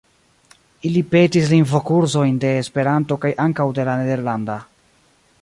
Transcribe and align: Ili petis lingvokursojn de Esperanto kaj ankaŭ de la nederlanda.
Ili 0.89 1.03
petis 1.11 1.51
lingvokursojn 1.51 2.41
de 2.45 2.55
Esperanto 2.63 3.19
kaj 3.27 3.33
ankaŭ 3.45 3.69
de 3.81 3.87
la 3.91 3.99
nederlanda. 4.03 4.59